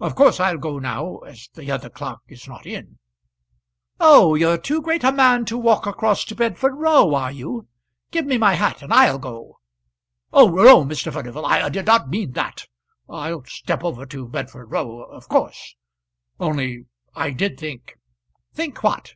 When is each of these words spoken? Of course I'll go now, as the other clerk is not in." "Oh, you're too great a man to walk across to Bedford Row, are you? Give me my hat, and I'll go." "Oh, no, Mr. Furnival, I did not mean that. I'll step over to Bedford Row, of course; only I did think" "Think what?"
Of 0.00 0.16
course 0.16 0.40
I'll 0.40 0.58
go 0.58 0.80
now, 0.80 1.18
as 1.18 1.50
the 1.54 1.70
other 1.70 1.88
clerk 1.88 2.18
is 2.26 2.48
not 2.48 2.66
in." 2.66 2.98
"Oh, 4.00 4.34
you're 4.34 4.58
too 4.58 4.82
great 4.82 5.04
a 5.04 5.12
man 5.12 5.44
to 5.44 5.56
walk 5.56 5.86
across 5.86 6.24
to 6.24 6.34
Bedford 6.34 6.74
Row, 6.74 7.14
are 7.14 7.30
you? 7.30 7.68
Give 8.10 8.26
me 8.26 8.38
my 8.38 8.54
hat, 8.54 8.82
and 8.82 8.92
I'll 8.92 9.20
go." 9.20 9.60
"Oh, 10.32 10.48
no, 10.48 10.84
Mr. 10.84 11.12
Furnival, 11.12 11.46
I 11.46 11.68
did 11.68 11.86
not 11.86 12.08
mean 12.08 12.32
that. 12.32 12.66
I'll 13.08 13.44
step 13.44 13.84
over 13.84 14.04
to 14.04 14.26
Bedford 14.26 14.66
Row, 14.66 15.02
of 15.04 15.28
course; 15.28 15.76
only 16.40 16.86
I 17.14 17.30
did 17.30 17.56
think" 17.60 18.00
"Think 18.56 18.82
what?" 18.82 19.14